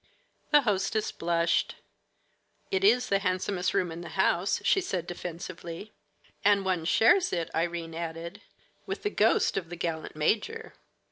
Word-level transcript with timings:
The 0.49 0.61
hostess 0.63 1.11
blushed. 1.11 1.75
"It 2.71 2.83
is 2.83 3.09
the 3.09 3.19
handsomest 3.19 3.75
room 3.75 3.91
in 3.91 4.01
the 4.01 4.09
house," 4.17 4.59
she 4.65 4.81
said 4.81 5.05
defensively. 5.05 5.93
"And 6.43 6.65
one 6.65 6.85
shares 6.85 7.31
it," 7.31 7.51
Irene 7.53 7.93
added, 7.93 8.41
"with 8.87 9.03
the 9.03 9.11
ghost 9.11 9.57
of 9.57 9.69
the 9.69 9.75
gallant 9.75 10.15
major." 10.15 10.73